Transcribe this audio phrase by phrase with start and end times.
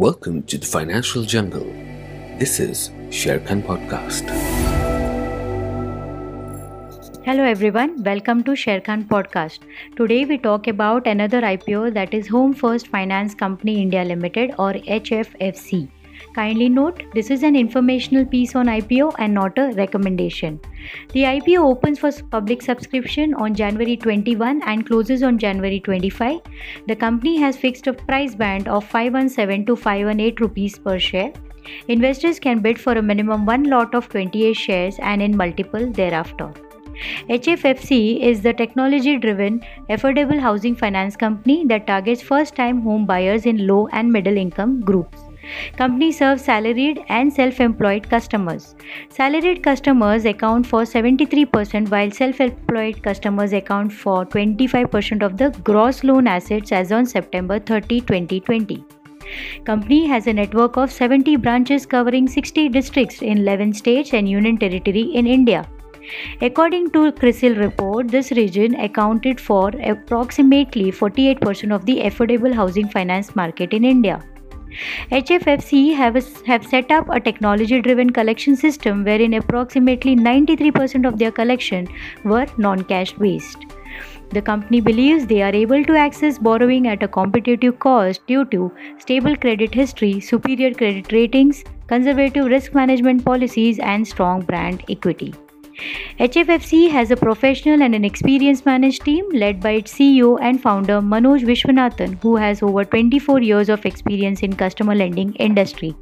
[0.00, 1.66] Welcome to the Financial Jungle.
[2.38, 4.30] This is Sharekhan Podcast.
[7.26, 9.58] Hello everyone, welcome to Sharekhan Podcast.
[9.98, 14.72] Today we talk about another IPO that is Home First Finance Company India Limited or
[14.72, 15.90] HFFC.
[16.34, 20.60] Kindly note, this is an informational piece on IPO and not a recommendation.
[21.12, 26.40] The IPO opens for public subscription on January 21 and closes on January 25.
[26.86, 31.32] The company has fixed a price band of 517 to 518 rupees per share.
[31.88, 36.52] Investors can bid for a minimum one lot of 28 shares and in multiple thereafter.
[37.28, 43.46] HFFC is the technology driven, affordable housing finance company that targets first time home buyers
[43.46, 45.29] in low and middle income groups.
[45.76, 48.74] Company serves salaried and self-employed customers.
[49.08, 56.26] Salaried customers account for 73% while self-employed customers account for 25% of the gross loan
[56.26, 58.84] assets as on September 30, 2020.
[59.64, 64.56] Company has a network of 70 branches covering 60 districts in 11 states and union
[64.58, 65.68] territory in India.
[66.40, 73.36] According to CRISIL report, this region accounted for approximately 48% of the affordable housing finance
[73.36, 74.20] market in India.
[75.10, 81.32] HFFC have, have set up a technology driven collection system wherein approximately 93% of their
[81.32, 81.88] collection
[82.24, 83.58] were non cash based.
[84.30, 88.70] The company believes they are able to access borrowing at a competitive cost due to
[88.98, 95.34] stable credit history, superior credit ratings, conservative risk management policies, and strong brand equity.
[96.18, 101.00] HFFC has a professional and an experienced managed team led by its CEO and founder
[101.00, 105.94] Manoj Vishwanathan who has over 24 years of experience in customer lending industry.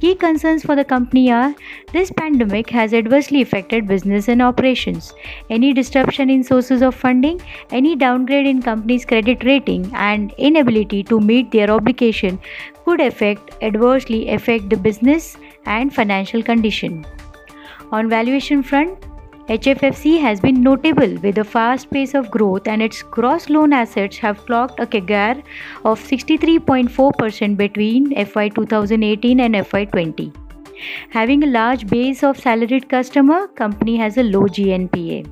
[0.00, 1.54] Key concerns for the company are
[1.92, 5.12] this pandemic has adversely affected business and operations.
[5.50, 11.20] Any disruption in sources of funding, any downgrade in company's credit rating and inability to
[11.20, 12.38] meet their obligation
[12.84, 17.04] could affect adversely affect the business and financial condition.
[17.90, 19.06] On valuation front,
[19.48, 24.18] HFFC has been notable with a fast pace of growth and its gross loan assets
[24.18, 25.42] have clocked a CAGR
[25.86, 30.32] of 63.4% between FY 2018 and FY 20.
[31.08, 35.26] Having a large base of salaried customer, company has a low GNPA.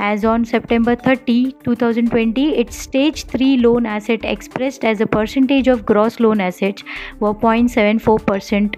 [0.00, 5.86] As on September 30, 2020, its stage 3 loan asset expressed as a percentage of
[5.86, 6.82] gross loan assets
[7.20, 8.74] were 0.74%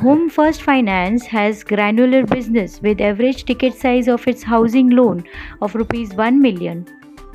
[0.00, 5.24] Home First Finance has granular business with average ticket size of its housing loan
[5.62, 6.86] of rupees 1 million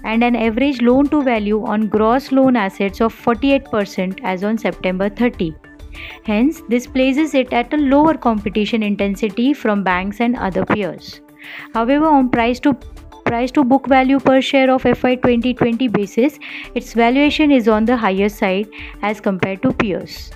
[0.03, 5.09] and an average loan to value on gross loan assets of 48% as on September
[5.09, 5.55] 30.
[6.23, 11.19] Hence, this places it at a lower competition intensity from banks and other peers.
[11.73, 12.75] However, on price to
[13.25, 16.37] price to book value per share of FY 2020 basis,
[16.75, 18.69] its valuation is on the higher side
[19.01, 20.29] as compared to peers.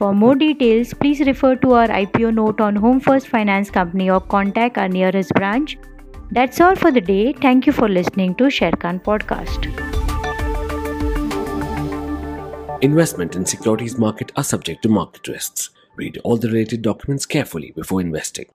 [0.00, 4.18] For more details, please refer to our IPO note on Home First Finance Company or
[4.18, 5.76] contact our nearest branch.
[6.30, 7.34] That's all for the day.
[7.34, 9.66] Thank you for listening to Sharekhan Podcast.
[12.80, 15.68] Investment in securities market are subject to market risks.
[15.96, 18.46] Read all the related documents carefully before investing.